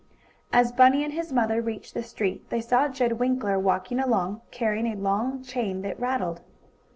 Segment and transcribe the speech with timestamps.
[0.51, 4.87] As Bunny and his mother reached the street they saw Jed Winkler walking along, carrying
[4.87, 6.41] a long chain that rattled.